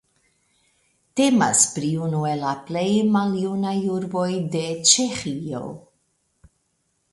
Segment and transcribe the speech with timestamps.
[1.19, 2.87] Temas pri unu el la plej
[3.19, 5.65] maljunaj urboj en Ĉeĥio.